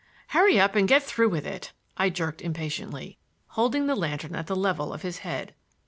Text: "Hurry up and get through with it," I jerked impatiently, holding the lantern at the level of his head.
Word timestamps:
"Hurry 0.29 0.59
up 0.59 0.73
and 0.75 0.87
get 0.87 1.03
through 1.03 1.29
with 1.29 1.45
it," 1.45 1.73
I 1.95 2.09
jerked 2.09 2.41
impatiently, 2.41 3.19
holding 3.49 3.85
the 3.85 3.93
lantern 3.93 4.33
at 4.35 4.47
the 4.47 4.55
level 4.55 4.93
of 4.93 5.03
his 5.03 5.19
head. 5.19 5.53